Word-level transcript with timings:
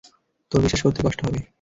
তোর 0.51 0.59
বিশ্বাস 0.61 0.81
করতে 0.81 0.99
কষ্ট 1.03 1.19
হবে। 1.25 1.39